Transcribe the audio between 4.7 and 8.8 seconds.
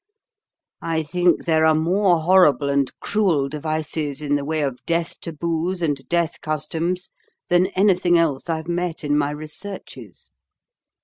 death taboos and death customs than anything else I've